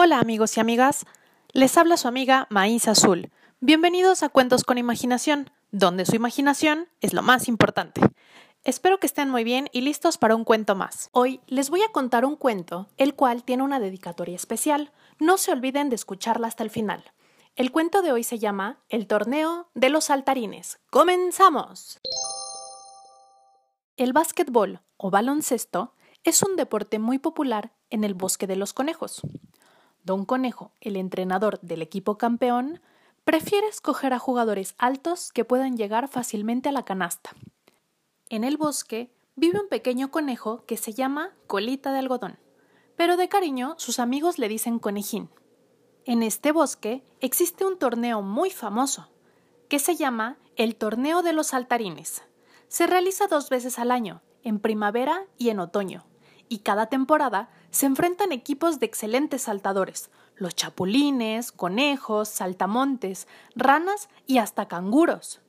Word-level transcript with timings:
Hola 0.00 0.20
amigos 0.20 0.56
y 0.56 0.60
amigas, 0.60 1.06
les 1.52 1.76
habla 1.76 1.96
su 1.96 2.06
amiga 2.06 2.46
Maíz 2.50 2.86
Azul. 2.86 3.32
Bienvenidos 3.58 4.22
a 4.22 4.28
Cuentos 4.28 4.62
con 4.62 4.78
Imaginación, 4.78 5.50
donde 5.72 6.06
su 6.06 6.14
imaginación 6.14 6.86
es 7.00 7.14
lo 7.14 7.22
más 7.22 7.48
importante. 7.48 8.00
Espero 8.62 9.00
que 9.00 9.08
estén 9.08 9.28
muy 9.28 9.42
bien 9.42 9.68
y 9.72 9.80
listos 9.80 10.16
para 10.16 10.36
un 10.36 10.44
cuento 10.44 10.76
más. 10.76 11.08
Hoy 11.10 11.40
les 11.48 11.68
voy 11.68 11.82
a 11.82 11.90
contar 11.90 12.24
un 12.24 12.36
cuento, 12.36 12.86
el 12.96 13.16
cual 13.16 13.42
tiene 13.42 13.64
una 13.64 13.80
dedicatoria 13.80 14.36
especial. 14.36 14.92
No 15.18 15.36
se 15.36 15.50
olviden 15.50 15.88
de 15.90 15.96
escucharla 15.96 16.46
hasta 16.46 16.62
el 16.62 16.70
final. 16.70 17.02
El 17.56 17.72
cuento 17.72 18.00
de 18.00 18.12
hoy 18.12 18.22
se 18.22 18.38
llama 18.38 18.78
El 18.88 19.08
torneo 19.08 19.68
de 19.74 19.88
los 19.88 20.04
saltarines. 20.04 20.78
¡Comenzamos! 20.90 21.98
El 23.96 24.12
básquetbol 24.12 24.80
o 24.96 25.10
baloncesto 25.10 25.96
es 26.22 26.40
un 26.44 26.54
deporte 26.54 27.00
muy 27.00 27.18
popular 27.18 27.72
en 27.90 28.04
el 28.04 28.14
bosque 28.14 28.46
de 28.46 28.54
los 28.54 28.72
conejos. 28.72 29.22
Don 30.04 30.24
Conejo, 30.24 30.72
el 30.80 30.96
entrenador 30.96 31.60
del 31.60 31.82
equipo 31.82 32.18
campeón, 32.18 32.80
prefiere 33.24 33.68
escoger 33.68 34.12
a 34.14 34.18
jugadores 34.18 34.74
altos 34.78 35.32
que 35.32 35.44
puedan 35.44 35.76
llegar 35.76 36.08
fácilmente 36.08 36.70
a 36.70 36.72
la 36.72 36.84
canasta. 36.84 37.30
En 38.30 38.44
el 38.44 38.56
bosque 38.56 39.10
vive 39.36 39.60
un 39.60 39.68
pequeño 39.68 40.10
conejo 40.10 40.64
que 40.66 40.76
se 40.76 40.94
llama 40.94 41.34
Colita 41.46 41.92
de 41.92 41.98
Algodón, 41.98 42.38
pero 42.96 43.16
de 43.16 43.28
cariño 43.28 43.74
sus 43.78 43.98
amigos 43.98 44.38
le 44.38 44.48
dicen 44.48 44.78
Conejín. 44.78 45.30
En 46.04 46.22
este 46.22 46.52
bosque 46.52 47.04
existe 47.20 47.66
un 47.66 47.78
torneo 47.78 48.22
muy 48.22 48.50
famoso, 48.50 49.10
que 49.68 49.78
se 49.78 49.94
llama 49.94 50.38
el 50.56 50.74
Torneo 50.74 51.22
de 51.22 51.32
los 51.32 51.48
Saltarines. 51.48 52.22
Se 52.68 52.86
realiza 52.86 53.26
dos 53.26 53.50
veces 53.50 53.78
al 53.78 53.90
año, 53.90 54.22
en 54.42 54.58
primavera 54.58 55.26
y 55.36 55.50
en 55.50 55.60
otoño, 55.60 56.06
y 56.48 56.58
cada 56.58 56.86
temporada 56.86 57.50
se 57.70 57.86
enfrentan 57.86 58.32
equipos 58.32 58.78
de 58.80 58.86
excelentes 58.86 59.42
saltadores, 59.42 60.10
los 60.36 60.54
chapulines, 60.54 61.52
conejos, 61.52 62.28
saltamontes, 62.28 63.28
ranas 63.54 64.08
y 64.26 64.38
hasta 64.38 64.68
canguros. 64.68 65.40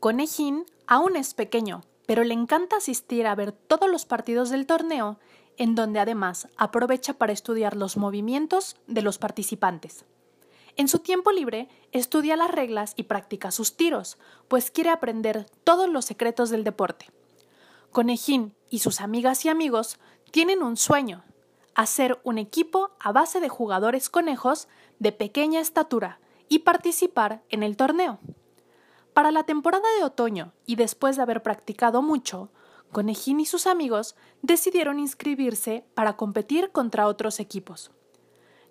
Conejín 0.00 0.64
aún 0.86 1.16
es 1.16 1.34
pequeño, 1.34 1.82
pero 2.06 2.24
le 2.24 2.34
encanta 2.34 2.76
asistir 2.76 3.26
a 3.26 3.34
ver 3.34 3.52
todos 3.52 3.90
los 3.90 4.04
partidos 4.04 4.50
del 4.50 4.66
torneo, 4.66 5.18
en 5.56 5.74
donde 5.74 6.00
además 6.00 6.48
aprovecha 6.56 7.14
para 7.14 7.32
estudiar 7.32 7.76
los 7.76 7.96
movimientos 7.96 8.76
de 8.86 9.02
los 9.02 9.18
participantes. 9.18 10.04
En 10.76 10.88
su 10.88 10.98
tiempo 10.98 11.30
libre 11.30 11.68
estudia 11.92 12.36
las 12.36 12.50
reglas 12.50 12.94
y 12.96 13.04
practica 13.04 13.52
sus 13.52 13.76
tiros, 13.76 14.18
pues 14.48 14.72
quiere 14.72 14.90
aprender 14.90 15.46
todos 15.62 15.88
los 15.88 16.04
secretos 16.04 16.50
del 16.50 16.64
deporte. 16.64 17.06
Conejín 17.92 18.54
y 18.70 18.80
sus 18.80 19.00
amigas 19.00 19.44
y 19.44 19.48
amigos 19.48 20.00
tienen 20.34 20.64
un 20.64 20.76
sueño, 20.76 21.22
hacer 21.76 22.20
un 22.24 22.38
equipo 22.38 22.90
a 22.98 23.12
base 23.12 23.38
de 23.38 23.48
jugadores 23.48 24.10
conejos 24.10 24.66
de 24.98 25.12
pequeña 25.12 25.60
estatura 25.60 26.18
y 26.48 26.58
participar 26.58 27.44
en 27.50 27.62
el 27.62 27.76
torneo. 27.76 28.18
Para 29.12 29.30
la 29.30 29.44
temporada 29.44 29.86
de 29.96 30.02
otoño 30.02 30.52
y 30.66 30.74
después 30.74 31.14
de 31.14 31.22
haber 31.22 31.44
practicado 31.44 32.02
mucho, 32.02 32.50
Conejín 32.90 33.38
y 33.38 33.46
sus 33.46 33.68
amigos 33.68 34.16
decidieron 34.42 34.98
inscribirse 34.98 35.86
para 35.94 36.16
competir 36.16 36.72
contra 36.72 37.06
otros 37.06 37.38
equipos. 37.38 37.92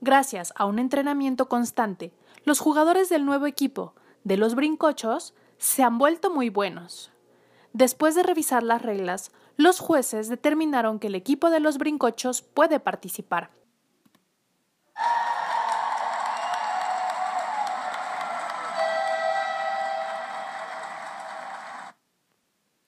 Gracias 0.00 0.52
a 0.56 0.64
un 0.64 0.80
entrenamiento 0.80 1.48
constante, 1.48 2.12
los 2.44 2.58
jugadores 2.58 3.08
del 3.08 3.24
nuevo 3.24 3.46
equipo, 3.46 3.94
de 4.24 4.36
los 4.36 4.56
brincochos, 4.56 5.32
se 5.58 5.84
han 5.84 5.98
vuelto 5.98 6.28
muy 6.28 6.48
buenos. 6.48 7.11
Después 7.72 8.14
de 8.14 8.22
revisar 8.22 8.62
las 8.62 8.82
reglas, 8.82 9.32
los 9.56 9.80
jueces 9.80 10.28
determinaron 10.28 10.98
que 10.98 11.06
el 11.06 11.14
equipo 11.14 11.48
de 11.50 11.60
los 11.60 11.78
brincochos 11.78 12.42
puede 12.42 12.80
participar. 12.80 13.50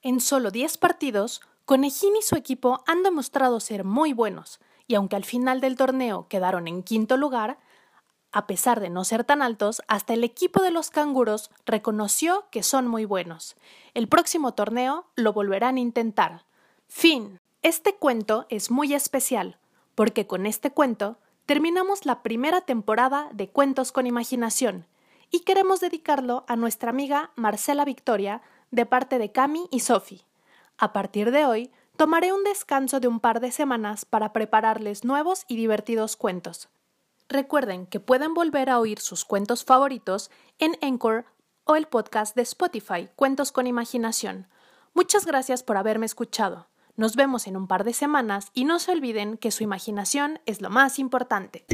En 0.03 0.19
solo 0.19 0.51
10 0.51 0.77
partidos, 0.77 1.41
Conejín 1.65 2.15
y 2.15 2.21
su 2.21 2.35
equipo 2.35 2.83
han 2.85 3.01
demostrado 3.01 3.59
ser 3.59 3.83
muy 3.83 4.13
buenos, 4.13 4.59
y 4.85 4.93
aunque 4.93 5.15
al 5.15 5.25
final 5.25 5.61
del 5.61 5.77
torneo 5.77 6.27
quedaron 6.27 6.67
en 6.67 6.83
quinto 6.83 7.17
lugar, 7.17 7.57
a 8.35 8.47
pesar 8.47 8.81
de 8.81 8.89
no 8.89 9.05
ser 9.05 9.23
tan 9.23 9.41
altos, 9.41 9.81
hasta 9.87 10.13
el 10.13 10.25
equipo 10.25 10.61
de 10.61 10.69
los 10.69 10.89
canguros 10.89 11.51
reconoció 11.65 12.47
que 12.51 12.63
son 12.63 12.85
muy 12.85 13.05
buenos. 13.05 13.55
El 13.93 14.09
próximo 14.09 14.53
torneo 14.53 15.05
lo 15.15 15.31
volverán 15.31 15.77
a 15.77 15.79
intentar. 15.79 16.43
Fin. 16.89 17.39
Este 17.61 17.95
cuento 17.95 18.45
es 18.49 18.71
muy 18.71 18.93
especial, 18.93 19.57
porque 19.95 20.27
con 20.27 20.45
este 20.45 20.69
cuento 20.69 21.17
terminamos 21.45 22.05
la 22.05 22.23
primera 22.23 22.59
temporada 22.59 23.29
de 23.31 23.47
Cuentos 23.47 23.93
con 23.93 24.05
Imaginación 24.05 24.85
y 25.31 25.39
queremos 25.39 25.79
dedicarlo 25.79 26.43
a 26.49 26.57
nuestra 26.57 26.89
amiga 26.89 27.31
Marcela 27.37 27.85
Victoria 27.85 28.41
de 28.69 28.85
parte 28.85 29.17
de 29.17 29.31
Cami 29.31 29.69
y 29.71 29.79
Sophie. 29.79 30.25
A 30.77 30.91
partir 30.91 31.31
de 31.31 31.45
hoy, 31.45 31.71
tomaré 31.95 32.33
un 32.33 32.43
descanso 32.43 32.99
de 32.99 33.07
un 33.07 33.21
par 33.21 33.39
de 33.39 33.53
semanas 33.53 34.03
para 34.03 34.33
prepararles 34.33 35.05
nuevos 35.05 35.45
y 35.47 35.55
divertidos 35.55 36.17
cuentos. 36.17 36.67
Recuerden 37.27 37.87
que 37.87 37.99
pueden 37.99 38.33
volver 38.33 38.69
a 38.69 38.79
oír 38.79 38.99
sus 38.99 39.25
cuentos 39.25 39.65
favoritos 39.65 40.29
en 40.59 40.77
Encore 40.81 41.25
o 41.63 41.75
el 41.75 41.87
podcast 41.87 42.35
de 42.35 42.43
Spotify 42.43 43.09
Cuentos 43.15 43.51
con 43.51 43.65
Imaginación. 43.65 44.47
Muchas 44.93 45.25
gracias 45.25 45.63
por 45.63 45.77
haberme 45.77 46.05
escuchado. 46.05 46.67
Nos 46.95 47.15
vemos 47.15 47.47
en 47.47 47.57
un 47.57 47.67
par 47.67 47.83
de 47.83 47.93
semanas 47.93 48.51
y 48.53 48.65
no 48.65 48.79
se 48.79 48.91
olviden 48.91 49.37
que 49.37 49.51
su 49.51 49.63
imaginación 49.63 50.39
es 50.45 50.61
lo 50.61 50.69
más 50.69 50.99
importante. 50.99 51.65